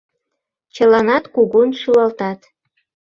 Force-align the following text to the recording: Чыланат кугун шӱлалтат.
Чыланат 0.75 1.25
кугун 1.35 1.69
шӱлалтат. 1.79 2.39